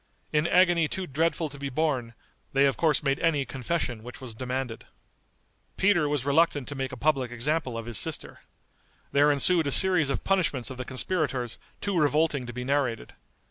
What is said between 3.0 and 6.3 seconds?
made any confession which was demanded. Peter was